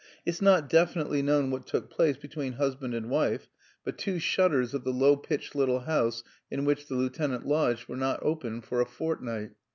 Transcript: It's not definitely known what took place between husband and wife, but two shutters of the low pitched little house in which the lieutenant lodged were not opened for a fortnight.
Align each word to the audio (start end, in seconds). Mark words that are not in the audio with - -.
It's 0.25 0.41
not 0.41 0.67
definitely 0.67 1.21
known 1.21 1.51
what 1.51 1.67
took 1.67 1.91
place 1.91 2.17
between 2.17 2.53
husband 2.53 2.95
and 2.95 3.07
wife, 3.07 3.49
but 3.83 3.99
two 3.99 4.17
shutters 4.17 4.73
of 4.73 4.83
the 4.83 4.89
low 4.89 5.15
pitched 5.15 5.53
little 5.53 5.81
house 5.81 6.23
in 6.49 6.65
which 6.65 6.87
the 6.87 6.95
lieutenant 6.95 7.45
lodged 7.45 7.87
were 7.87 7.97
not 7.97 8.17
opened 8.23 8.65
for 8.65 8.81
a 8.81 8.85
fortnight. 8.87 9.51